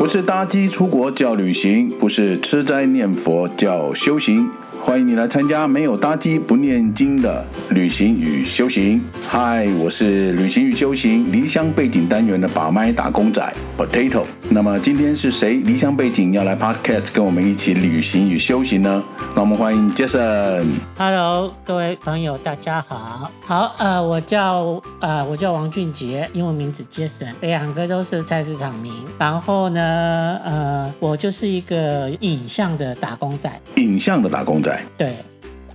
[0.00, 4.48] 不是搭机出国叫旅行，不是吃斋念佛叫修行。
[4.82, 9.00] 欢迎你来参加没有搭机不念经的旅行与修行。
[9.22, 14.24] 嗨，我是旅行与修行离乡背景单元的把麦打工仔 Potato。
[14.48, 19.04] 那么今天是谁离乡背景要来 Podcast 跟我们一起旅行与修行呢？
[19.36, 20.64] 那我们欢迎 Jason。
[20.96, 23.30] Hello，各位朋友，大家好。
[23.46, 28.92] 好，呃，我叫呃，我叫王俊杰，英文名字 Jason，两个都是菜市场名。
[29.18, 33.60] 然后呢，呃，我就是一个影像的打工仔。
[33.76, 34.69] 影像的打工仔。
[34.96, 35.16] 对，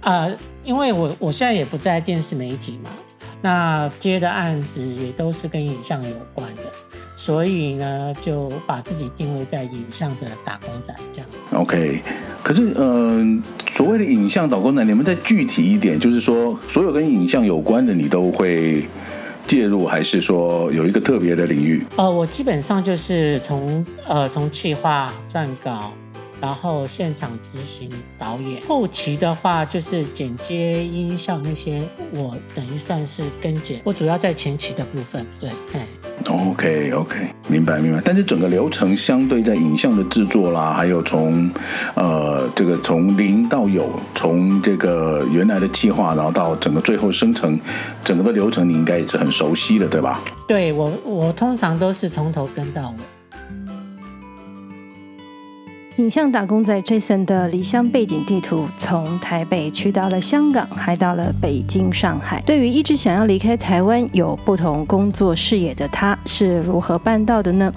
[0.02, 2.90] 啊、呃，因为我我现在也不在电视媒体嘛，
[3.42, 6.62] 那接的案子也都是跟影像有关的，
[7.16, 11.30] 所以呢，就把自己定位在影像的打工仔这样。
[11.54, 12.02] OK，
[12.44, 13.24] 可是呃，
[13.70, 18.88] 所谓的影像打工仔，你们再具体一点，就是说所有跟影像有关的，你都会
[19.46, 21.84] 介入，还是说有一个特别的领域？
[21.98, 25.92] 哦、呃，我基本上就是从呃从企划撰稿。
[26.42, 31.82] 然后现场执行导演，后期的话就是剪接音效那些，
[32.14, 35.26] 我等于算是跟剪，我主要在前期的部分。
[35.40, 35.82] 对，对。
[36.28, 38.02] OK OK，明白明白。
[38.04, 41.50] 但是整个流程相对在影像的制作啦，还有从
[41.94, 47.60] 呃这个从零到有，从这个原来的计划，然后到整个最后生成，
[48.04, 50.22] 整个的流程你应该也是很熟悉的，对吧？
[50.48, 52.96] 对，我我通常都是从头跟到尾。
[55.98, 62.42] 影像打工仔 Jason 的离乡背景地图，从台北去到了香港，还到了北京、上海。
[62.46, 67.74] 对于一直想要离开台湾、有不同工作视野的他，是如何办到的呢？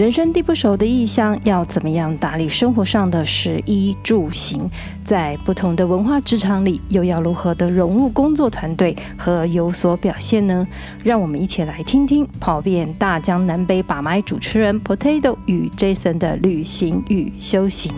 [0.00, 4.66] 人生地不熟的异乡，要怎么样打理生活上的食衣住行？
[5.04, 10.66] 在不同的文化职场里，又要如何的融入工作团队和有所表现呢？
[11.04, 17.92] 让我们一起来听听跑遍大江南北把脉主持人 Potato 与 Jason 的旅行与修行。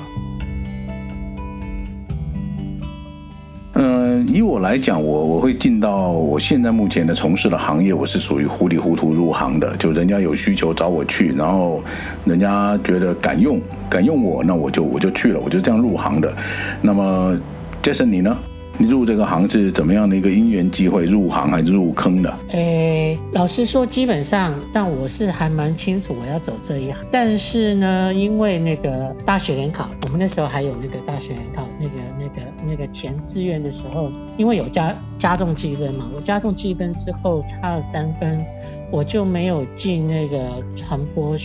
[4.33, 11.83] 以我来讲，我我会进到我现在目前的从事的行业，我是属于糊里糊涂入行的，就人家有需求找我去，然后
[12.25, 13.61] 人家觉得敢用
[13.91, 16.35] 敢用我，那我就我就去了，我就这样入行的。
[16.81, 17.39] 那么
[17.83, 18.35] ，Jason 你呢？
[18.83, 22.37] 你入这个行是怎么样的一个因缘机会入行还是入坑的？
[22.49, 27.01] 诶，老实说，基本上，但我是还蛮清楚我要走这一行。
[27.13, 32.41] 但是呢，因为那个大学联考，我们那时候还有那个大学联考，那个那个
[32.71, 38.45] 那个填志愿的时候，因为有加加重积分嘛，我加重积分之后差了三分，
[38.91, 41.37] 我就没有进那个传播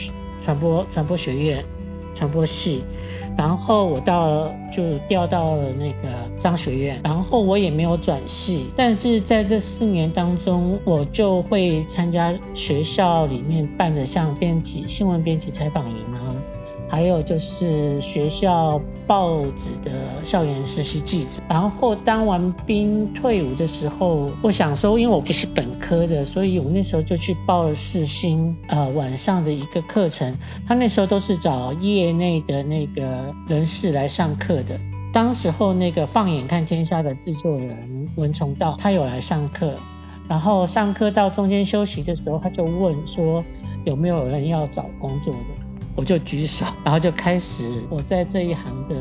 [0.44, 1.64] 传播传播学院
[2.16, 2.84] 传播系。
[3.38, 16.17] 然后我到了就调到了那个商学院，然后我也没有转系，但是在这四年当中，我就会参加学校里面办的像编辑、新闻编辑采访营。
[16.90, 19.92] 还有就是学校报纸的
[20.24, 30.36] 校园实习记者，然后当完兵退伍的时候，我想说，因为我不是本科的，所以我那时候就去报了世新呃晚上的一个课程。
[30.68, 34.80] 他那时候都是找业内的那个人士来上课的。
[35.14, 39.74] 当时候那个放眼看天下的制作人文崇道，他有来上课，
[40.28, 43.44] 然后上课到中间休息的时候，他就问说
[43.86, 45.67] 有没有人要找工作的。
[45.98, 48.96] 我就举手，然后就开始我在这一行的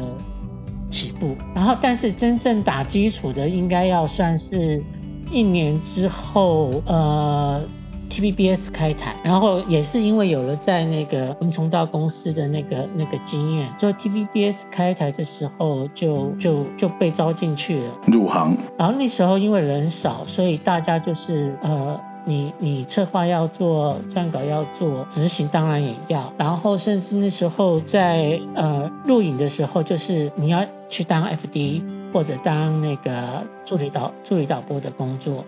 [0.90, 1.36] 起步。
[1.54, 4.82] 然后，但是真正打基础的，应该要算是
[5.30, 7.62] 一年之后，呃
[8.08, 9.14] ，TVBS 开台。
[9.22, 18.56] 然后也是因为有了在那个文崇道公司的那个那个经验，所以 TVBS 开台的时候就就就被招进去了，入行。
[18.78, 22.00] 然后那时候因为人少，所以大家就是呃。
[22.28, 31.82] 你你策划要做，撰稿要做，执行当然也要，然后甚至那时候在呃录影的时候，就是你要去当 FD
[32.12, 35.44] 或者当那个助理导助理导播的工作，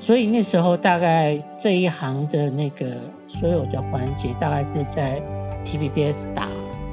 [0.00, 2.86] 所以那时候大概这一行的那个
[3.26, 5.20] 所有的环节，大概是在
[5.66, 6.46] TVBS 打。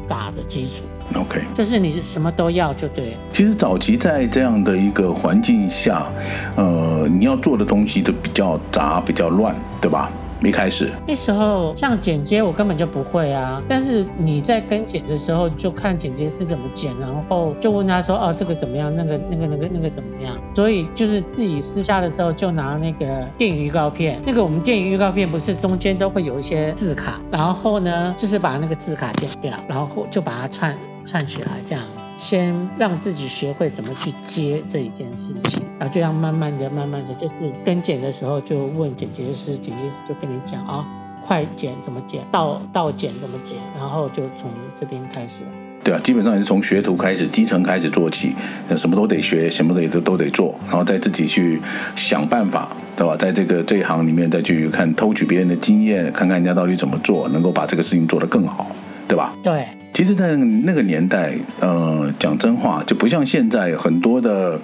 [0.09, 3.15] 大的基础，OK，就是你是什么都要就对。
[3.31, 6.07] 其实早期在这样的一个环境下，
[6.55, 10.11] 呃，你要做的东西都比较杂，比较乱，对吧？
[10.41, 30.75] 没开始那时候像剪接我根本就不会啊，但是你在跟剪的时候就看剪接师怎么剪，然后就问他说哦，这个怎么样，那个那个那个那个怎么样，所以就是自己私下的时候就拿那个电影预告片，那个我们电影预告片不是中间都会有一些字卡，然后呢就是把那个字卡剪掉，然后就把它串
[31.05, 31.83] 串起来这样。
[32.19, 40.85] 先让自己学会怎么去接这一件事情，然后这样慢慢的、慢慢的，就是跟剪的时候就问剪辑师，剪辑师就跟你讲啊，
[41.25, 45.43] 快剪怎么剪，倒倒剪怎么剪，然后就从这边开始。
[45.81, 48.35] 对啊，基本上也是从学徒开始，基层开始做起，
[48.75, 51.61] 什么都得学，什么都都都得做，然后再自己去
[51.95, 52.67] 想办法，
[52.97, 53.15] 对吧？
[53.15, 58.67] 在这个这一行里面再去看偷取别人的经验，看看人家到底怎么做，能够把这个事情做得更好，
[59.07, 59.33] 对吧？
[59.41, 59.65] 对。
[59.93, 64.59] 其实，在那个年代，呃，讲真话，就不像现在很多的。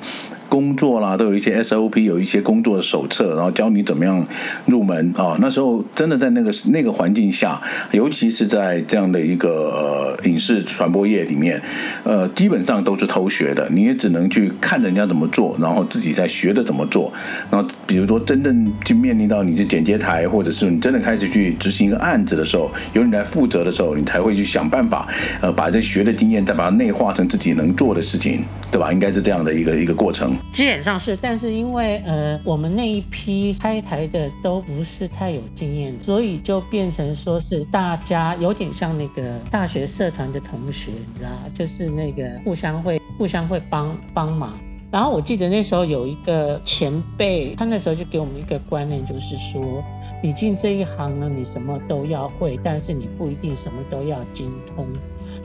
[0.56, 4.26] 工作啦，都有一些 SOP，有一些工作的手册，然后教你怎么样
[4.66, 7.62] 入门啊、那时候真的在那个那个环境下，
[7.92, 11.62] 尤其是在这样的一个、呃、影视传播业里面，
[12.06, 13.68] 呃，基本上都是偷学的。
[13.70, 17.12] 你也只能去看人家怎么做，然后自己在学的怎么做。
[17.52, 25.06] 然后比如说真正去面临到你是剪接台，或者是你真的开始去执行一个案子的时候，由你来负责的时候，你才会去想办法，
[25.42, 28.94] 呃，把这学的经验再把它内化成自己能做的事情，对吧？
[28.94, 30.34] 应该是这样的一个一个过程。
[30.54, 44.54] 基本上是，但是因为呃，我们那一批开台的都不是太有经验，所以就变成说是大家有点像那个大学社团的同学，你知道，就是那个互相会互相会帮帮忙。
[44.90, 49.84] 然后我记得那时候有一个前辈，他那时候就给我们一个观念，就是说
[50.24, 54.88] 你进这一行呢，你什么都要会，但是你不一定什么都要精通。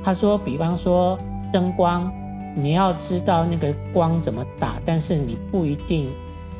[0.05, 1.19] 他说，比方说
[1.53, 2.09] 灯光。
[2.57, 6.09] 你要知道那个光怎么打，但是你不一定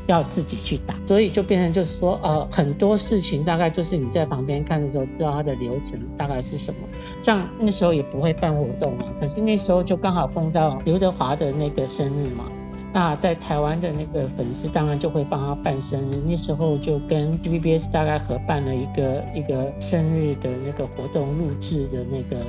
[0.07, 6.81] 要自己去打，所以就变成就是说，呃，很多事情大概就是你在旁边看的时候，知道它的流程大概是什么。
[7.23, 12.45] 像那时候也不会办活动啊，可是那时候就刚好碰到刘德华的那个生日嘛，
[12.93, 22.45] 那在台湾的那个粉丝当然就会帮他办生日，那时候就跟 TVBS 大概合办了一个一个生日的那个活动，录制的那个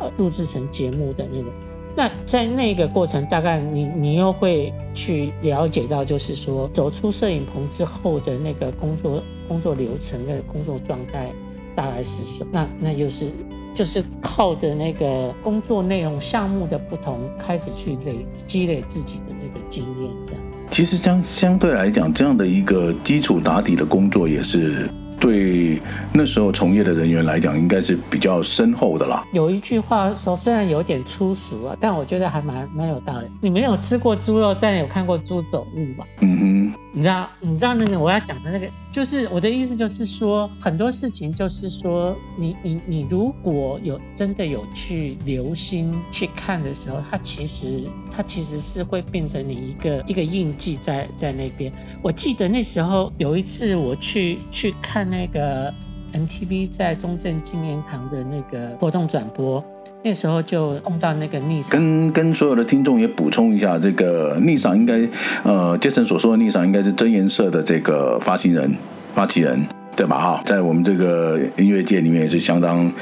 [0.00, 1.48] 呃录制成节目的那个。
[1.96, 11.30] 那在那个过程，大概你你又会去了解到，就是说走出摄影棚之后的那个工作工作流程的工作状态
[11.74, 12.50] 大概是什么？
[12.52, 13.30] 那那又是
[13.74, 20.42] 就是靠着那个工作内容项目的不同，开始去累积累自己的那个经验，这样。
[20.70, 24.86] 其实相相对来讲，这样的一个基础打底的工作也是。
[25.18, 25.80] 对
[26.12, 29.24] 那时候从业的人员来讲，应该是比较深厚的啦。
[29.32, 33.26] 有一句话说，虽然有点粗俗啊，但我觉得还蛮蛮有道理。
[33.40, 36.06] 你没有吃过猪肉，但有看过猪走路吧？
[36.20, 36.72] 嗯哼。
[36.96, 51.70] 你知道，你知道那个我要讲的那个，就是我的意思，就是说很多事情，就是说你你你如果有真的有去留心去看的时候，它其实它其实是会变成你一个一个印记在在那边。
[52.00, 55.70] 我记得那时候有一次我去去看那个
[56.14, 59.62] MTV 在中正纪念堂的那个活动转播。
[60.02, 65.00] 那时候就碰到那个逆，跟跟所有的听众也补充一下，这个逆赏应该，
[65.42, 68.76] 呃，杰森所说的逆赏应该是真颜色的这个发行人、
[69.14, 69.66] 发起人，
[69.96, 70.18] 对吧？
[70.18, 72.92] 哈，在我们这个音乐界里面也是相当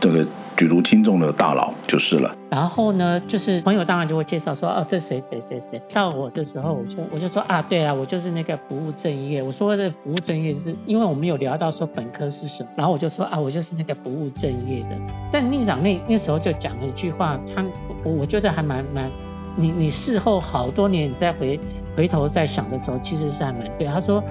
[0.00, 0.26] 这个。
[0.56, 2.34] 举足轻重的大佬就是了。
[2.48, 5.82] 然后呢，就是朋友当然就会介绍说，哦，这谁谁谁谁。
[5.92, 9.42] 到我的时候，我就我就说啊，对啊，我就是那个不务正业。
[9.42, 14.90] 我说的不务正业是因为我们有聊到说本科是什么，然后我就说啊，我就是那个不务正业的。
[15.32, 17.64] 但逆长那那时候就讲了一句话，他
[18.04, 19.10] 我我觉得还蛮蛮，
[19.56, 21.58] 你你事后好多年你再回
[21.96, 23.88] 回头再想的时候，其实是还蛮对。
[23.88, 24.22] 他说，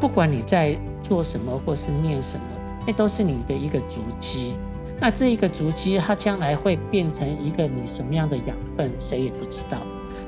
[0.00, 2.44] 不管你在做什么或是念什么，
[2.86, 4.54] 那都是你的一个足迹。
[5.00, 9.78] 那这一个足迹，它将来会变成一个你什么样的养分，谁也不知道。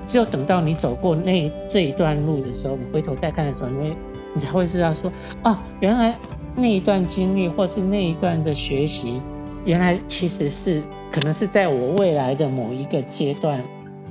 [0.07, 3.97] 只有等到你走过那这一段路的时候，你回头再看的时候，你会，
[4.35, 5.13] 你才会知道说，
[5.43, 6.17] 哦，原来
[6.57, 9.21] 那一段经历，或是那一段的学习，
[9.65, 13.61] 原来其实是可能是在我未来的某一个阶段，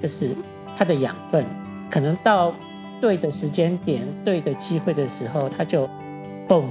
[0.01, 0.35] 就是
[0.77, 1.45] 它的养分，
[1.89, 2.53] 可能到
[3.01, 5.89] 对的时间点、对的机会的时候，它就，
[6.47, 6.63] 嘣。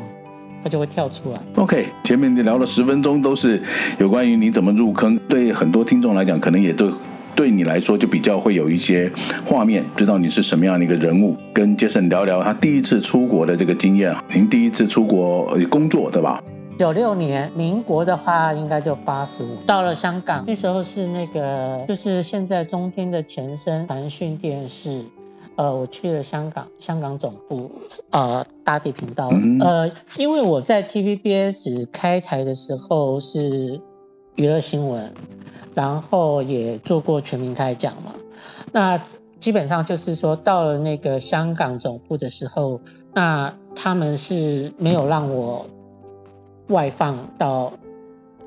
[0.62, 1.40] 它就会跳出来。
[1.56, 3.60] OK，前面你聊了十分钟，都是
[3.98, 5.18] 有关于你怎么入坑。
[5.28, 6.90] 对很多听众来讲，可能也对
[7.34, 9.10] 对你来说就比较会有一些
[9.44, 11.36] 画面，知道你是什么样的一个人物。
[11.52, 14.14] 跟杰森聊聊他第一次出国的这个经验。
[14.34, 16.42] 您第一次出国工作，对吧？
[16.78, 19.56] 九六年，民国的话应该就八十五。
[19.66, 25.04] 到了香港，那时候是那个，就是现在中天的前身传讯电视。
[25.58, 27.68] 呃，我去了香港，香港总部，
[28.10, 33.80] 呃，大地频道，呃，因为我在 TVBS 开台的时候是
[34.36, 35.12] 娱乐新闻，
[35.74, 38.14] 然后也做过全民开讲嘛，
[38.70, 39.02] 那
[39.40, 42.80] 基本上就是说到了那个香港总部的时候，
[43.12, 45.66] 那他们是没有让我
[46.68, 47.72] 外放到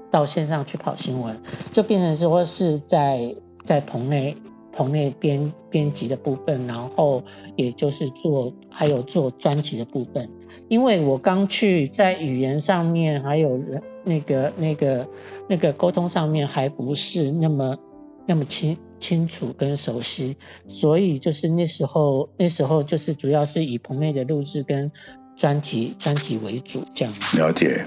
[0.10, 1.38] 到线上去跑新闻，
[1.74, 4.38] 就变成说是在在棚内。
[4.74, 7.24] 棚内编编辑的部分，然后
[7.56, 10.30] 也就是做还有做专辑的部分，
[10.70, 13.60] 因为我刚去，在语言上面还有
[14.04, 15.08] 那个那个
[15.48, 17.78] 那个沟通上面还不是那么
[18.26, 20.38] 那么清清楚跟熟悉，
[20.68, 24.92] 所以就是那时候那时候就是主要是以棚内的录制跟
[25.36, 27.14] 专题专题为主这样。
[27.36, 27.84] 了解，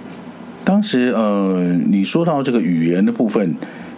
[0.64, 3.56] 当时呃，你说到这个语言的部分。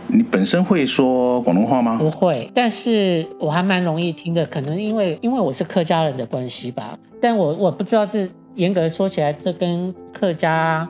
[0.08, 1.98] 你本身会说广东话吗？
[1.98, 6.98] 不会，但是我还蛮容易听的，可能因为因为我是客家人的关系吧。
[7.20, 10.88] 但我我不知道这严格说起来，这跟客家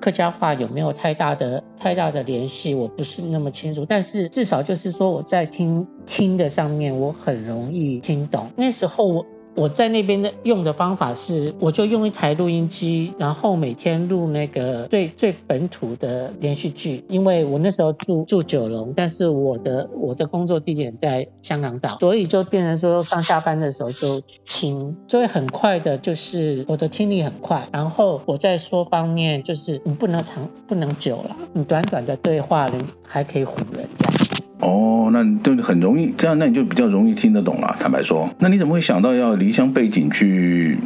[0.00, 3.86] 客家话有没有太大的太大的联系，我不是那么清楚。
[3.88, 8.48] 但是至少就是说我在听听的上面，我很容易听懂。
[8.56, 9.26] 那时候我。
[9.58, 17.04] 我在那边的用的方法是，我就用一台录音机，然后每天录那个最最本土的连续剧。
[17.08, 27.68] 因为我那时候住住九龙，但是我的我的工作地点在香港岛，所以就变成说上下班的时候就听，所以很快的就是我的听力很快。
[27.72, 34.47] 然后我在说方面就是你不能长不能久了，你短短的对话你还可以唬人这样。
[34.60, 37.76] 哦，那就很容易这样，那你就比较容易听得懂了。
[37.78, 40.78] 坦白说，那你怎么会想到要离乡背井去，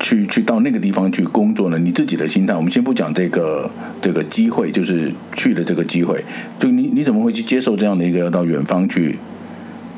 [0.00, 1.78] 去去到那个地方去工作呢？
[1.78, 6.24] 你自己的心态，我们先不讲这个这个机会，就是去的这个机会，
[6.58, 9.18] 就你你怎么会去接受这样的一个要到远方去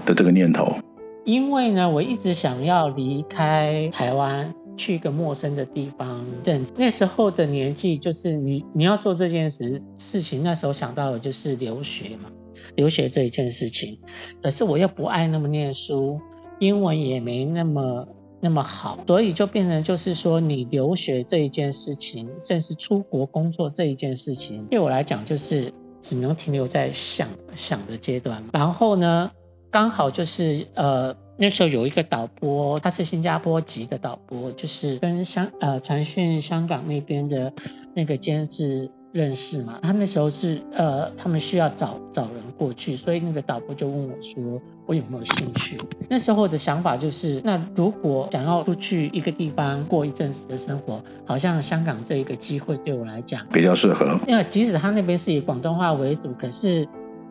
[0.04, 0.76] 的这个念头？
[1.24, 6.22] 因为呢，我一直想要离开台湾，去一个陌生的地方。
[6.42, 12.28] 正那时候的年纪，就是你你要做这件事事情，那时候想到的就是留学嘛。
[12.76, 13.98] 留学这一件事情，
[14.42, 16.20] 可是我又不爱那么念书，
[16.58, 18.08] 英文也没那么
[18.40, 28.42] 那么好，所以就变成就是说，你留学这一件事情，甚至出国工作这一件事情，对我来讲就是只能停留在想想的阶段。
[28.52, 29.30] 然后呢，
[29.70, 37.52] 刚好就是呃那时候有一个导播，他是新加坡籍的导播，就是跟香呃传讯香港那边的
[37.94, 38.90] 那个监制。
[39.14, 39.78] 认识嘛？
[39.80, 45.78] 他那时候是呃，他们需要找找人过去，所以那个导播就问我说，我有没有兴趣？
[46.10, 54.18] 那时候的想法就是，那如果想要出去一个地方过一阵子的生活，好像香港这一个机会对我来讲比较适合。
[54.26, 56.84] 因为即使他那边是以广东话为主，可是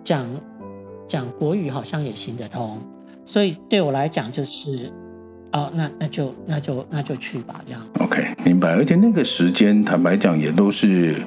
[0.05, 0.25] 讲
[1.05, 2.79] 讲国语好像也行得通，
[3.25, 4.89] 所以对我来讲就是，
[5.51, 7.85] 哦，那那就那就那就去吧，这样。
[7.99, 8.73] OK，明白。
[8.73, 11.21] 而且那个时间，坦白讲，也都是。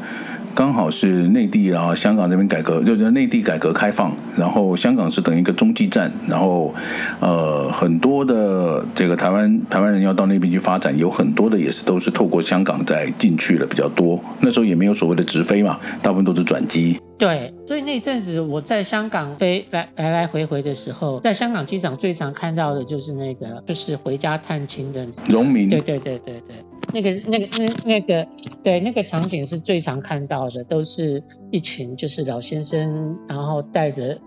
[0.57, 6.75] 刚好是内地啊，香港这边改革，就是内地改革开放，然后香港是等于一个中继站，然后
[7.21, 14.19] 呃很多的这个台湾台湾人要到那边去发展，有很多的也是都是透过香港在进去的比较多。
[14.41, 16.99] 那时候也没有所谓的直飞嘛，大部分都是转机。
[17.19, 25.69] 对，所以那阵子我在香港飞来来来回回的时候，在香港机场最常看到的就是那个就是回家探亲的农民。
[25.69, 26.57] 对对对对对。
[26.93, 28.27] 那个那个那那个
[28.63, 34.19] 对那个场景是最常看到的，都是一群就是老先生，然后带着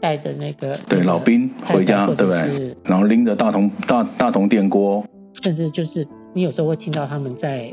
[0.00, 2.76] 带着那个对老兵回家，对不对？
[2.84, 5.04] 然后拎着大铜大大铜电锅，
[5.42, 7.72] 甚至就是你有时候会听到他们在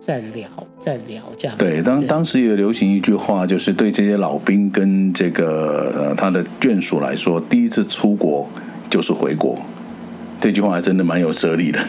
[0.00, 0.48] 在聊
[0.80, 1.56] 在聊这样。
[1.58, 8.48] 对，当当时也流行一句话，就是对这些老兵跟这个呃他的眷属来说，第一次出国
[8.88, 9.58] 就是回国，
[10.40, 11.80] 这句话还真的蛮有哲理的。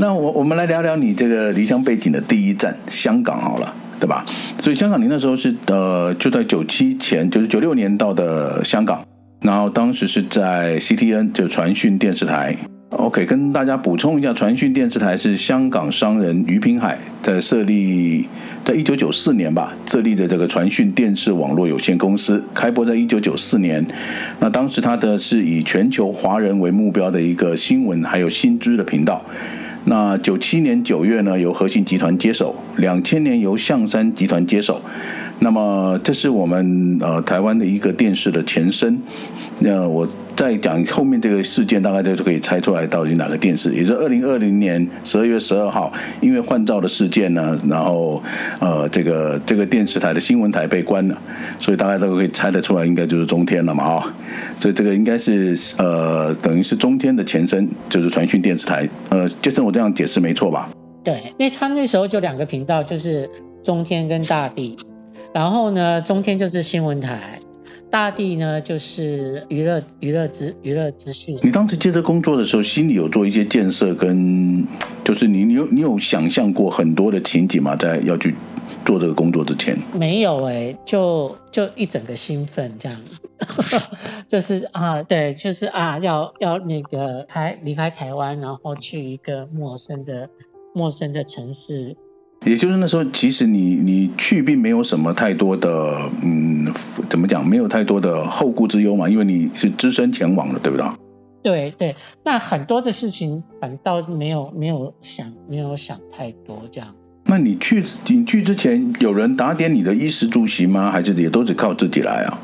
[0.00, 4.24] 那我我们来聊聊你这个离乡背景的第一站香港好了，对吧？
[4.58, 9.06] 所以香港你那时候是呃就在九七前，就是九六年到的香港，
[9.42, 12.56] 然后当时是在 CTN 就传讯电视台。
[12.88, 18.26] OK，跟大家补充一下，传讯电视台是香港商人余平海在设立，
[18.64, 23.86] 在一九九四年吧设立的这个传讯电视网络有限公司，开播在一九九四年。
[24.38, 29.22] 那当时它的是以全球华人为目标的一个新闻还有新知的频道。
[29.84, 34.82] 那九七年九月呢，由和信集团接手；两千年由象山集团接手。
[35.38, 39.00] 那么，这是我们呃台湾的一个电视的前身。
[39.62, 43.74] 那我再讲后面这个事件，大概就可以猜出来到底哪个电视。
[43.74, 48.22] 也就是二零二零年十二月十二号，因为换照的事件呢，然后
[48.58, 51.18] 呃这个这个电视台的新闻台被关了，
[51.58, 54.12] 所以大家都可以猜得出来，应该就是中天了嘛啊、哦。
[54.58, 58.88] 所以这个应该是呃等于是中天的前身，就是传讯电视台。
[59.10, 60.70] 呃，就是我这样解释没错吧？
[61.04, 63.28] 对，因为他那时候就两个频道，就是
[63.62, 64.78] 中天跟大地。
[65.34, 67.39] 然后呢，中天就是新闻台。
[67.90, 71.36] 大地呢，就是娱乐娱乐资娱乐资讯。
[71.42, 74.64] 你当时接着工作的时候，心里有做一些建设，跟
[75.04, 77.74] 就是你你有你有想象过很多的情景吗？
[77.74, 78.34] 在要去
[78.84, 79.76] 做这个工作之前？
[79.92, 83.00] 没有哎、欸，就就一整个兴奋这样，
[84.28, 90.30] 就是啊，对，就是啊，要要那个开离开台湾，然后去一个陌生的
[90.72, 91.96] 陌生的城市。
[92.46, 96.66] 也就是那时候，其实你你去并没有什么太多的，嗯，
[97.08, 100.86] 怎么讲，没有太多的后顾之忧嘛，因为你是只身前往的，对不对？
[101.42, 106.94] 对对，那很多的事情反倒没有没有想没有想太多这样。
[107.24, 110.90] 那你去你去之前，有人打点你的衣食住行吗？
[110.90, 112.40] 还是也都是靠自己来啊？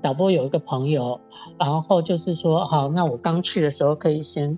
[0.00, 1.20] 导播有一个朋友，
[1.58, 4.56] 然后就是说，好，那我刚去的时候可以先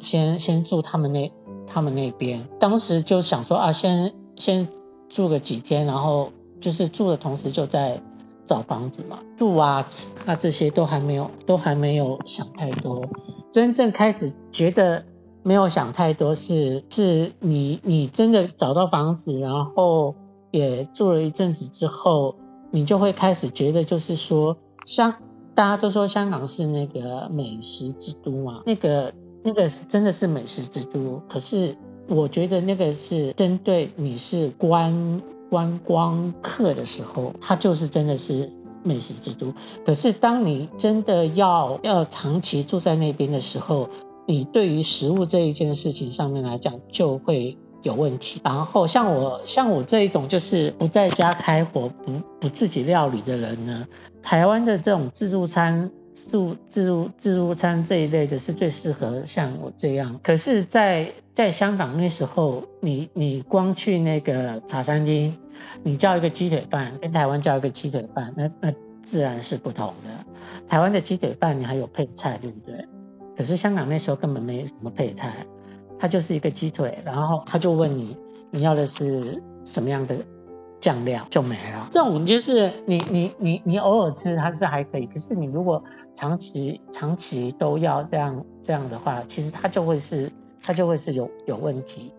[0.00, 1.30] 先先住他们那。
[1.74, 4.68] 他们那边当时就想说啊，先先
[5.08, 8.00] 住个几天，然后就是住的同时就在
[8.46, 9.84] 找房子嘛，住啊，
[10.24, 13.04] 那这些都还没有，都还没有想太多。
[13.50, 15.04] 真正开始觉得
[15.42, 20.14] 没有想太多是，是你你真的找到房子，然后
[20.52, 22.36] 也住了一阵子之后，
[22.70, 25.12] 你就会开始觉得就是说，香
[25.56, 29.12] 大家都说香港是那个美食之都嘛，那个。
[29.46, 31.76] 那个是真的是美食之都，可是
[32.08, 35.20] 我觉得那个是针对你是观
[35.50, 38.50] 观光客的时候，它就是真的是
[38.82, 39.52] 美食之都。
[39.84, 43.90] 可是当你真的要要长期住在那边的时候，
[44.26, 48.40] 你对于食物这一件事情上面来讲就会有问题。
[48.42, 53.86] 然后像我像我这一种就是不在家开火不不自己料理的人呢，
[54.22, 55.90] 台湾的这种自助餐。
[56.14, 65.36] 自自助自助餐这一类的是最适合像我这样，可是在，在在香港那时候，你你光去那个茶餐厅，
[65.82, 70.24] 你叫一个鸡腿饭，跟台湾叫一个鸡腿饭，那那自然是不同的。
[70.68, 72.86] 台湾的鸡腿饭你还有配菜，对不对？
[73.36, 75.46] 可是香港那时候根本没什么配菜，
[75.98, 78.16] 它就是一个鸡腿，然后他就问你
[78.50, 80.16] 你要的是什么样的？
[80.80, 85.82] 酱料就没了，这种就是你你你你偶尔吃它是还可以，可是你如果
[86.16, 90.30] 长期长期都要这样这样的话，其实它就会是
[90.62, 92.12] 它就会是有有问题。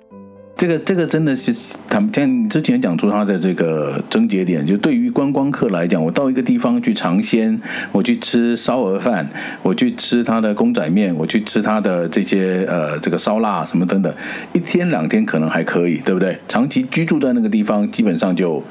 [0.57, 7.59] 这个这个真的是他们像之前讲出他的这个症结点，就对于观光客来讲，我到一个地方去尝鲜，
[7.91, 9.29] 我去吃烧鹅饭，
[9.61, 14.13] 我去吃他的公仔面，我去吃他的这些呃这个烧腊什么等等，
[14.53, 16.39] 一天两天可能还可以，对不对？
[16.47, 18.63] 长期居住在那个地方，基本上就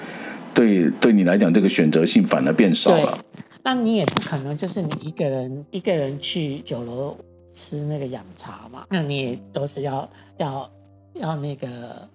[0.54, 3.18] 对对你来讲，这个选择性反而变少了。
[3.64, 7.16] 那你也不可能就是你一个人一个人去酒楼
[7.52, 10.70] 吃那个养茶嘛，那你也都是要要。
[11.16, 12.08] 要那个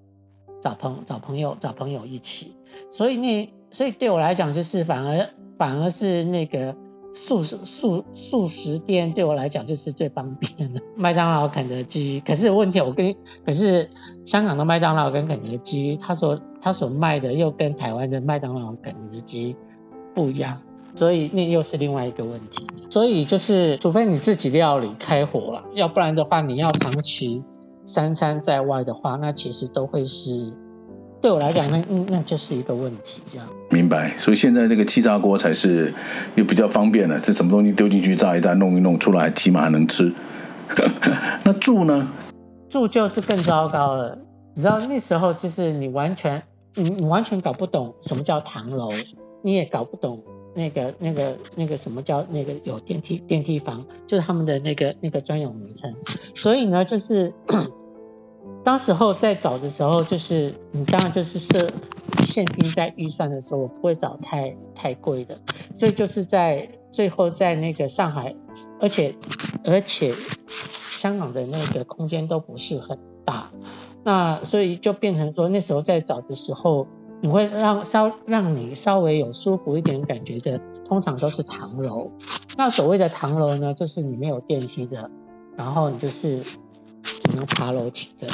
[0.61, 2.53] 找朋找朋友找朋友一起，
[2.91, 6.75] 所以那所以对我来讲就是反而反而是那个
[7.13, 12.19] 素食素素食店对我来讲就是最方便的， 麦当劳、肯德基。
[12.19, 13.89] 可是问题我跟可是
[14.25, 19.55] 香港的麦当劳跟肯德基，他所他所卖的又跟台湾的麦当劳、肯德基
[20.13, 20.61] 不一样，
[20.95, 22.65] 所以那又是另外一个问题。
[22.89, 27.43] 所以就是除非你自己料理开火了，要不然的话你要长期。
[27.85, 30.53] 三餐在外的话，那其实都会是
[31.19, 33.47] 对我来讲，那那就是一个问题，这样。
[33.71, 35.91] 明白，所以现在这个气炸锅才是
[36.35, 40.13] 又比较方便了，这什么东西丢进去炸一炸，弄一弄出来，起码还能吃。
[41.43, 42.11] 那住呢？
[42.69, 44.15] 住就是更糟糕了。
[44.53, 46.43] 你知道那时候就是你完全
[46.75, 48.91] 你你完全搞不懂什么叫唐楼，
[49.41, 50.21] 你也搞不懂。
[50.55, 55.95] 那个、那个、那个什么叫那个有电梯电梯房，就是他们的那个那个专有名称。
[56.35, 57.33] 所以呢，就是
[58.63, 61.67] 当时候在找的时候，就是你当然就是设
[62.23, 65.39] 现金在预算的时候，我不会找太太贵的。
[65.75, 68.35] 所以就是在最后在那个上海，
[68.79, 69.15] 而且
[69.63, 70.13] 而且
[70.91, 73.51] 香港的那个空间都不是很大，
[74.03, 76.87] 那所以就变成说那时候在找的时候。
[77.21, 82.11] 你会让稍让你稍微有舒服一点感觉的，通常都是唐楼。
[82.55, 85.09] 那所谓的唐楼呢，就是你没有电梯的，
[85.57, 86.43] 然后你就是
[87.03, 88.27] 只能爬楼梯的。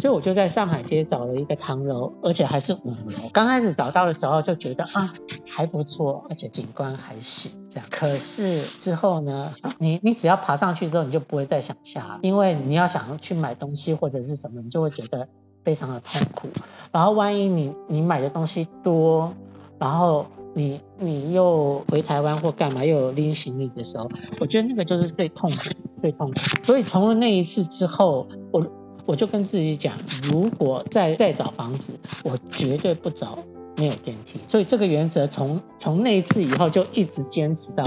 [0.00, 3.28] 所以我就在上海街找了一个唐楼，而且还是五楼。
[3.32, 5.14] 刚开始找到的时候就觉得啊
[5.48, 7.86] 还不错，而且景观还行这样。
[7.88, 15.28] 可是之后呢，你你只要爬上去之后，你就不会再想下，因为你要想要去买东西或者是什么，你就会觉得。
[15.64, 16.48] 非常的痛苦，
[16.90, 19.32] 然后万一你你买的东西多，
[19.78, 24.08] 然后你你又回台湾或干嘛又有拎行李的时候，
[24.40, 25.56] 我觉得那个就是最痛苦
[26.00, 26.34] 最痛苦。
[26.62, 28.66] 所以从了那一次之后，我
[29.06, 31.92] 我就跟自己讲，如果再再找房子，
[32.24, 33.38] 我绝对不找
[33.76, 34.40] 没有电梯。
[34.48, 37.84] 所以这个原则从从那一次以后就一直坚持到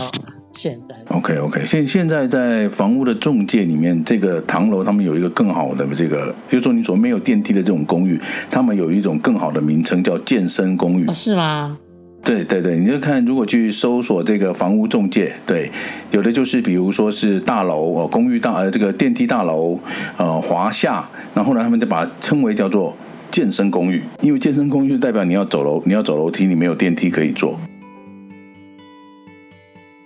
[0.56, 0.96] 现在。
[1.10, 11.06] OK OK，现现在在房屋的中介里面，这个唐楼他们有一个更好的这个，就是说你所没有电梯的这种公寓，他们有一种更好的名称叫健身公寓。
[11.08, 11.78] 哦，是吗？
[12.24, 15.70] 对对对，你就看，如果去搜索这个房屋中介，对，
[16.10, 19.80] 有的就是比如说是大楼哦，公寓大呃这个电梯大楼
[20.18, 22.98] 呃华夏，然后呢，他们就把它称为叫做
[23.30, 27.60] 健身公寓，因为健身公寓代表你要走楼，你要走楼梯，你没有电梯可以坐。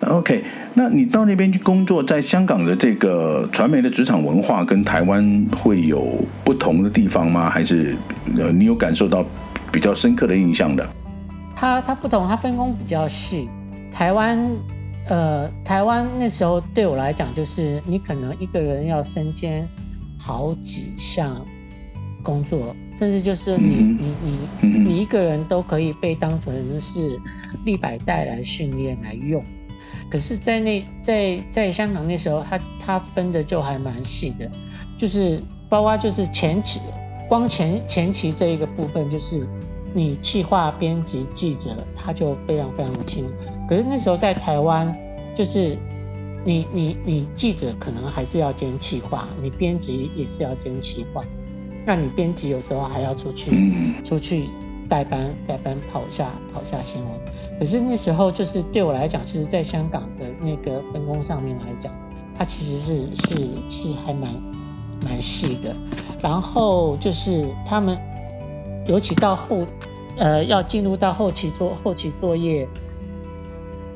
[0.07, 7.49] OK，那你到那边去工作，在香港的这个传媒的职场文化跟台湾会有不同的地方吗？
[7.49, 7.97] 还是
[8.37, 9.25] 呃你有感受到
[9.71, 10.87] 比较深刻的印象的？
[11.53, 13.49] 它它不同，它分工比较细。
[13.93, 14.39] 台湾，
[15.09, 19.67] 呃，台湾那时候对我来讲，就是你可能一个人要身兼
[20.17, 21.45] 好几项
[22.23, 24.15] 工作，甚至就是你你
[24.61, 27.19] 你你一个人都可以被当成是
[27.65, 29.43] 立百代来训练来用。
[30.09, 34.49] 可是，在那在在香港那时候，它它分的就还蛮细的，
[34.97, 36.79] 就是包括就是前期，
[37.27, 39.47] 光前前期这一个部分就是。
[39.91, 43.25] 你企划、编辑、记者，他就非常非常的轻。
[43.67, 44.95] 可是那时候在台湾，
[45.35, 45.75] 就是
[46.45, 51.23] 你你你记者可能还是要兼企划，你编辑也是要兼企划。
[51.87, 53.49] 那你编辑有时候还要出去
[54.05, 54.47] 出去
[54.89, 57.11] 代班代班跑下跑下新闻。
[57.59, 61.93] 可是那时候就是对我来讲，就是在香港的那个分工上面来讲，
[62.37, 63.35] 它其实是是
[63.69, 64.29] 是还蛮
[65.05, 65.75] 蛮细的。
[66.21, 67.97] 然后就是他们。
[68.87, 69.67] 尤其到后，
[70.17, 72.67] 呃，要进入到后期做后期作业，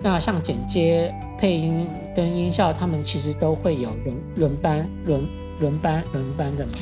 [0.04, 5.26] 那像剪接、配音跟音效，他们其实都会有轮轮班、轮
[5.60, 6.74] 轮班、轮班的嘛。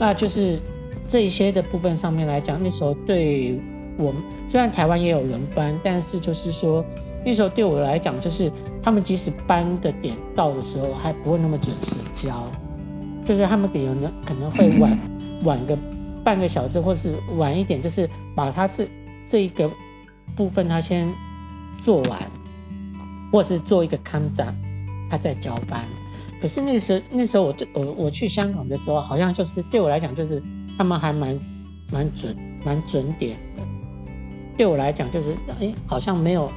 [0.00, 0.58] 那就是
[1.12, 3.60] 这些的部分上面来讲，那时候对
[3.98, 4.14] 我
[4.50, 6.82] 虽然台湾也有轮班，但是就是说
[7.22, 8.50] 那时候对我来讲，就是
[8.82, 12.50] 他们即使班的点到的时候，还不会那么准时交，
[13.26, 14.98] 就是他们点呢可能会晚
[15.44, 15.76] 晚个。
[16.24, 18.86] 半个小时，或是晚一点，就是把他这
[19.28, 19.68] 这一个
[20.36, 21.12] 部分他先
[21.80, 22.16] 做完，
[23.32, 24.54] 或是做一个看展，
[25.10, 25.84] 他再交班。
[26.40, 30.40] 可是那时候那时候我就我我去香港的时候，好像就是对我来讲，就是
[30.76, 31.38] 他们还蛮
[31.92, 33.62] 蛮准蛮准点的。
[34.56, 36.50] 对我来讲，就是哎，好像没有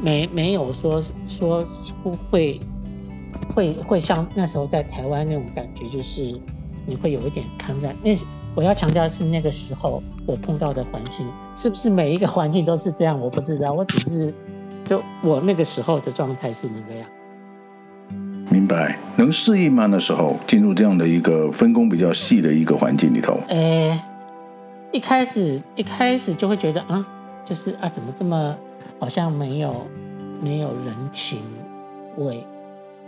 [0.00, 1.64] 没没有说说
[2.30, 2.60] 会
[3.54, 6.40] 会会像那时候在台湾那种感觉，就是
[6.86, 8.10] 你会有一点抗战那。
[8.56, 11.24] 我要强调的是那个时候我碰到的环境，
[11.56, 13.20] 是不是每一个环境都是这样？
[13.20, 14.34] 我不知道，我只是
[14.86, 17.08] 就我那个时候的状态是那个样。
[18.52, 19.86] 明白，能适应吗？
[19.86, 23.38] 那时候进入这样的一个分工比较细的一个环境里头。
[23.46, 23.96] 诶，
[24.90, 27.06] 一开始一开始就会觉得啊，
[27.44, 28.56] 就是啊，怎么这么
[28.98, 29.86] 好像没有
[30.42, 31.38] 没有人情
[32.16, 32.44] 味？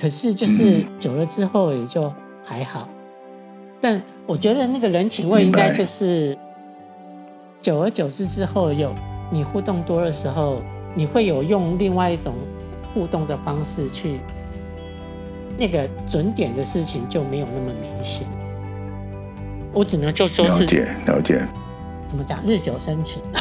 [0.01, 2.13] 可是就是久了之后也就
[2.45, 2.89] 还好。
[3.81, 6.39] 但我觉得那个人情味应该就是，
[7.61, 8.95] 久而久之之后，有
[9.33, 10.63] 你互动多的时候，
[10.95, 12.33] 你会有用另外一种
[12.95, 14.21] 互动的方式去，
[15.59, 18.27] 那个准点的事情就没有那么明显。
[19.73, 21.47] 我只能就说是了解了解，
[22.07, 23.23] 怎么讲，日久生情。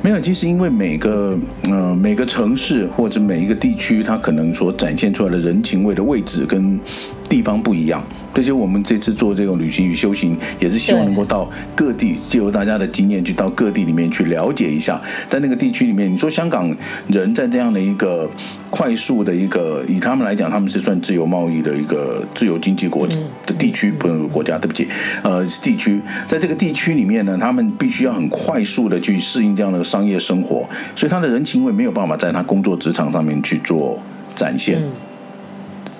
[0.00, 1.38] 没有，其实因为每个
[1.70, 6.80] 呃每个城市或者每一个地区，它可能所展现出来的人情味的位置跟
[7.28, 8.02] 地方不一样。
[8.34, 18.28] 这就我们这次做这种旅行与修行，也是希望能够到各地，借由大家的经验去到各地里面去了解一下，在那个地区里面，你说香港人在这样的一个
[18.70, 24.88] 快速的一个，以他们来讲，他们是算自由贸易的一个自由经济国的地区，不能国家，对不起，
[25.22, 34.02] 呃，地区，在这个地区里面呢，他们必须要很快速的去适应这样的商业生活，所以他的人情味没有办法在他工作职场上面去做
[34.34, 34.82] 展现。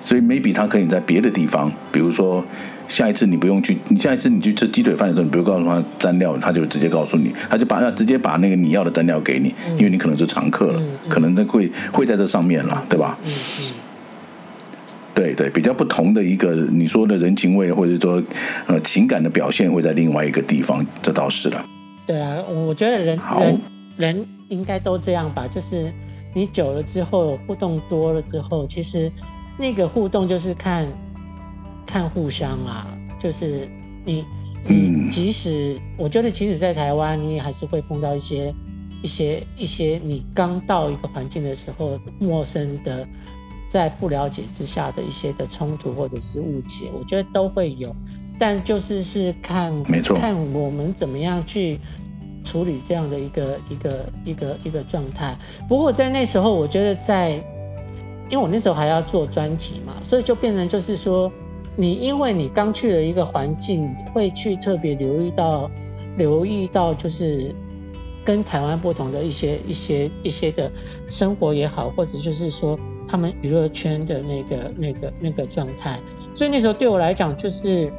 [0.05, 2.45] 所以 maybe 他可以在别的地方，比如说
[2.87, 13.17] 下一次你不用去，你下一次你去吃鸡腿饭的时候，你不用告诉他蘸料，他就直接告诉你，他就把他直接把那个你要的蘸料给你，因为你可能是常客了，可能会会在这上面了，对吧？
[15.15, 18.21] 对对，比较不同的一个你说的人情味，或者说
[18.67, 21.65] 呃情感的表现，会在另外一个地方，这倒是了。
[22.05, 22.37] 对啊，
[22.67, 23.61] 我觉得人人
[23.97, 25.91] 人应该都这样吧，就是
[26.35, 29.11] 你久了之后，互动多了之后，其实。
[29.57, 30.87] 那个互动就是看，
[31.85, 32.87] 看互相啊，
[33.21, 33.67] 就是
[34.03, 34.25] 你
[34.67, 38.53] 你即使我觉得，即使在台湾，你也还是会碰到一些
[39.01, 43.07] 一些一些你刚到一个环境的时候，陌生的，
[43.69, 47.95] 在不了解之下的一些的冲突或者是误解，我觉得都会有，
[48.39, 51.79] 但就是是看，没错，看我们怎么样去
[52.43, 55.37] 处理这样的一个一个一个一个状态。
[55.69, 57.39] 不过在那时候，我觉得在，
[58.29, 61.31] 因为我那时候还要做专题嘛，所以就变成就是说，
[61.75, 65.69] 你因为你刚去了一个环境，会去特别留意到
[66.17, 67.53] 留意到就是
[68.23, 70.71] 跟台湾不同的一些一些一些的
[71.07, 75.99] 生活也好，或者就是说他们娱乐圈的那个那个那个状态。
[76.33, 77.91] 所以那时候对我来讲，就是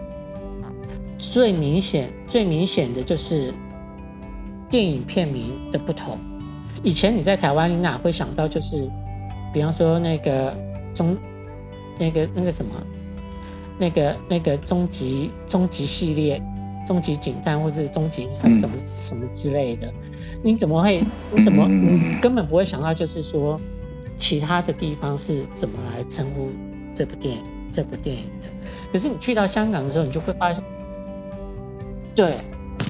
[1.19, 3.53] 最明显最明显的就是。
[4.69, 6.19] 电影片名的不同，
[6.83, 8.91] 以前你在台湾，你哪会想到就是，
[9.57, 10.53] 比方说那个
[10.95, 11.17] 终，
[11.99, 12.75] 那个那个什么，
[13.79, 16.43] 那个那个终极终极系列，
[16.87, 19.91] 终极警探或者是终极什么什么什么之类的，
[20.43, 21.03] 你怎么会？
[21.35, 23.59] 你怎么你根本不会想到就是说，
[24.19, 26.51] 其他的地方是怎么来称呼
[26.95, 27.43] 这部电影
[27.73, 28.49] 这部电影的？
[28.93, 30.63] 可是你去到香港的时候，你就会发现，
[32.15, 32.37] 对。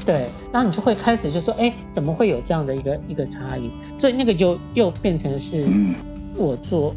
[0.04, 3.70] 对，然后你就会开始就说，哎，怎么会有这样的一个一个差异？
[4.00, 5.64] 所以那个就又变成是
[6.36, 6.94] 我做，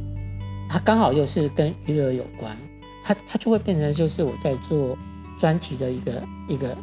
[0.69, 2.56] 它刚好又是跟娱乐有关，
[3.04, 4.97] 它它就会变成就是我在做
[5.39, 6.78] 专题的一个一个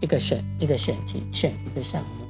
[0.00, 2.26] 一个选一个选题选题的项目，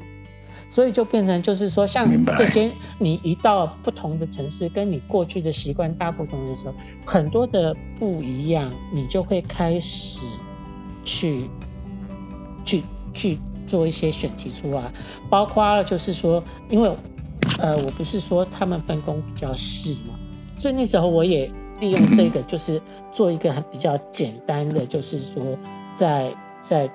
[0.70, 10.20] 所以就变成就是说，像这些你一到不同的城市，跟你过去的习惯大不同的时候，很多的不一样，你就会开始
[11.04, 11.44] 去
[12.64, 12.82] 去。
[13.12, 14.80] 去做一些选题出来，
[15.28, 16.40] 包括了就是说，
[16.70, 16.88] 因为
[17.58, 20.14] 呃，我不是说他们分工比较细嘛，
[20.58, 21.50] 所以那时候我也
[21.80, 22.80] 利用这个，就是
[23.12, 25.42] 做一个很比较简单的，就是说
[25.94, 26.90] 在在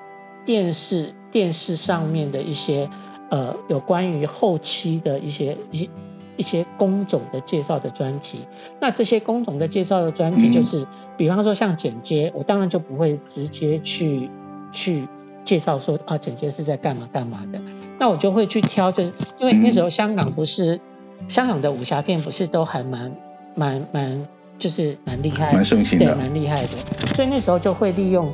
[0.46, 2.90] 电视电视上面的一些
[3.30, 5.90] 呃有关于后期的一些一些
[6.38, 8.40] 一些工种的介绍的专题。
[8.80, 14.30] 那这些工种的介绍的专题，就是比方说像剪接，我当然就不会直接去
[14.72, 15.08] 去。
[15.46, 17.62] 介绍说啊，剪接是在干嘛干嘛的，
[18.00, 23.12] 那我就会去挑，就是因为那时候香港不是、嗯、香港的武侠片不是都还蛮
[23.56, 24.28] 蛮蛮
[24.60, 26.70] 就是蛮厉害，蛮盛行的，对，蛮厉害的，
[27.16, 28.32] 所以那时候就会利用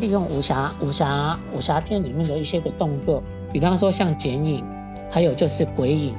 [0.00, 3.22] 利用武侠武侠武侠片里面的一些个动作，
[3.52, 4.64] 比方说像剪影，
[5.10, 6.14] 还有就是鬼影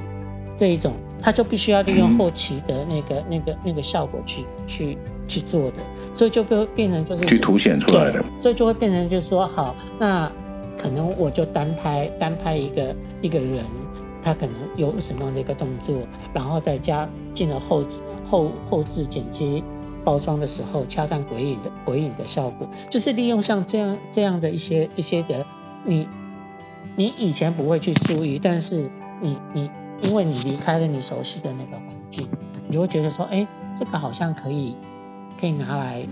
[0.58, 5.76] 这一种，他就必须要利用后期的那个、嗯、那个那个效果去去去做的。
[6.14, 10.32] 所以就会变成就是去凸显出来的，所以就会变成就是说，好，那
[10.86, 13.64] 可能我就单拍单拍一个一个人，
[14.22, 15.96] 他可能有什么样的一个动作，
[16.32, 17.84] 然后再加进了后
[18.30, 19.64] 后后置剪辑
[20.04, 25.44] 包装的时候，加上鬼影的鬼影的效果，就是利用像这样这样的一些一些的，
[25.84, 26.06] 你
[26.94, 28.88] 你以前不会去注意，但是
[29.20, 29.68] 你你
[30.02, 32.28] 因为你离开了你熟悉的那个环境，
[32.68, 33.44] 你就会觉得说，哎，
[33.76, 34.76] 这个好像可以。
[35.38, 36.06] 可以拿来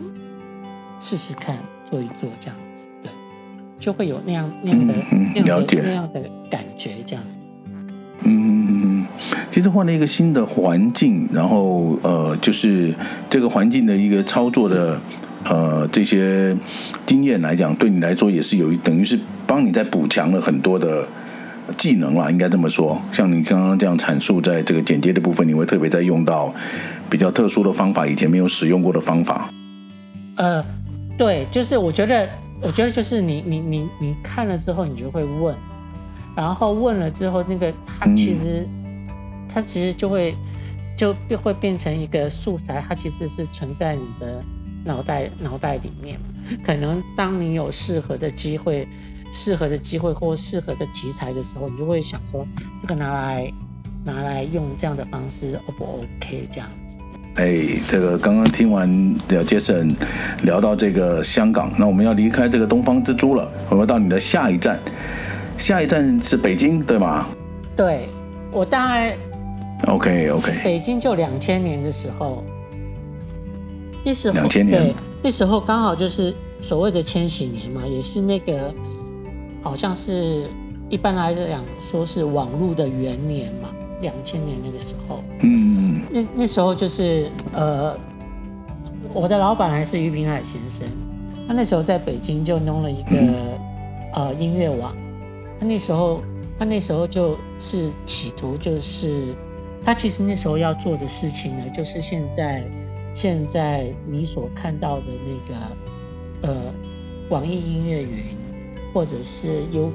[1.01, 1.59] 试试看，
[1.89, 2.57] 做一做这样，
[3.85, 7.23] 就会有那样那样的、嗯、那样的那样的感觉，这样。
[8.23, 9.07] 嗯嗯嗯，
[9.51, 12.95] 其实换了一个新的环境，然后呃，就是
[13.29, 14.99] 这个环境的一个操作的
[15.45, 16.57] 呃这些
[17.05, 21.07] 经验来讲，对你来说也是有一等于是帮你在补强了很多的
[21.77, 22.99] 技能啦，应该这么说。
[23.13, 26.55] 像你刚刚这样阐述，在这个剪接的部分，你会特别在用到。
[27.11, 29.49] 比较特殊的方法，以前没有使用过的方法。
[30.35, 30.65] 呃，
[31.17, 32.29] 对，就是我觉得，
[32.63, 35.55] 我觉得就是你你你你看了之后，你就会问，
[36.37, 39.07] 然后问了之后，那个它其实、嗯、
[39.53, 40.35] 它其实就会
[40.97, 44.43] 就会变成一个素材，它其实是存在你的
[44.85, 46.19] 脑袋脑袋里面。
[46.65, 48.87] 可能当你有适合的机会、
[49.33, 52.47] 适合的机会或适合的题材的时候，你就会想说，
[52.81, 53.53] 这个拿来
[54.05, 56.69] 拿来用这样的方式，O 不 OK 这样。
[57.37, 58.89] 哎，这个刚刚听完
[59.27, 59.93] 的杰森
[60.45, 64.79] 聊到这个香港，那我们要离开这个东方之珠了，我们到你的下一站，
[65.59, 67.27] 下一站是北京，对吗？
[67.77, 68.09] 对，
[68.53, 69.17] 我大概
[69.89, 72.45] OK OK，北京就两千年的时候，
[74.05, 74.95] 那时候两千年，对，
[75.25, 78.73] 那时候刚好就是所谓的千禧年嘛，也是那个
[79.61, 80.45] 好像是
[80.89, 83.71] 一般来讲说是网络的元年嘛。
[84.05, 87.97] 两千年那个时候，嗯，那那时候就是呃，
[89.15, 90.87] 我的老板还是于平海先生，
[91.49, 93.35] 他那时候在北京就弄了一个、嗯、
[94.13, 94.95] 呃音乐网，
[95.59, 96.21] 他那时候
[96.59, 99.35] 他那时候就是企图就是
[99.83, 102.63] 他其实那时候要做的事情呢，就是现在
[103.15, 106.75] 现在你所看到的那个呃
[107.31, 108.37] 网易音乐云
[108.93, 109.91] 或者是优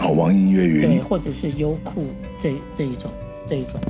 [0.00, 0.82] 哦网易音乐云。
[0.82, 2.04] 对，或者是优酷
[2.38, 3.10] 这这一种。
[3.48, 3.80] 这一种，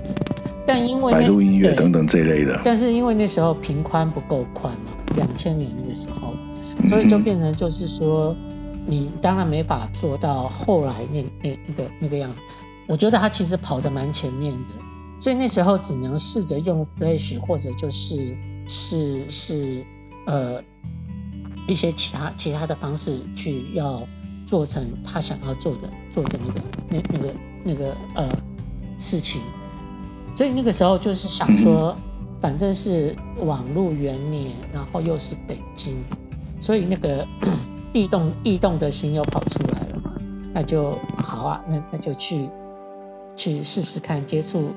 [0.66, 6.34] 但因为百度音乐等等这一类的，但是因为那时候频宽不够宽嘛，两千年那个时候，
[6.88, 8.34] 所以就变成就是说，
[8.86, 12.36] 你当然没法做到后来那那那个那个样子。
[12.86, 14.74] 我觉得他其实跑得蛮前面的，
[15.18, 18.36] 所以那时候只能试着用 Flash 或者就是
[18.68, 19.82] 是是
[20.26, 20.62] 呃
[21.66, 24.06] 一些其他其他的方式去要
[24.46, 28.28] 做成他想要做的做的那个那那个那个呃
[29.04, 29.40] 事情。
[30.36, 31.94] 所以那个时候就是想说，
[32.40, 33.14] 反正是
[33.44, 35.94] 网路元年，然后又是北京，
[36.60, 37.24] 所以那个
[37.92, 40.12] 异动异动的心又跑出来了嘛，
[40.52, 42.48] 那就好啊，那那就去
[43.36, 44.70] 去试试看，接触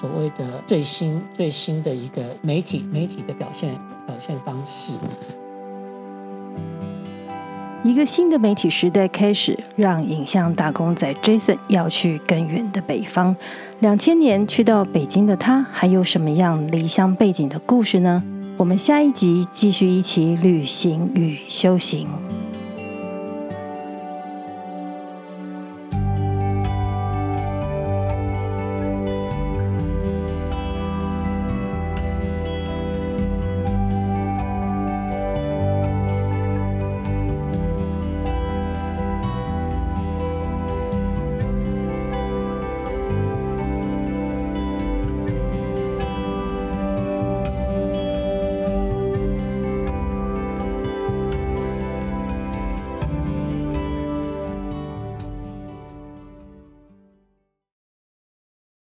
[0.00, 3.74] 所谓的最新最新的一个媒体媒体的表现
[4.06, 4.92] 表现方式。
[7.82, 13.34] 一个新的媒体时代开始，让影像打工仔 Jason 要去更远的北方。
[13.78, 18.22] 两千年去到北京的他，还有什么样离乡背景的故事呢？
[18.58, 22.06] 我们下一集继续一起旅行与修行。